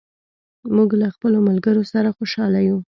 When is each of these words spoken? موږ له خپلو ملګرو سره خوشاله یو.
موږ 0.75 0.89
له 1.01 1.07
خپلو 1.15 1.37
ملګرو 1.47 1.83
سره 1.93 2.09
خوشاله 2.17 2.59
یو. 2.67 2.77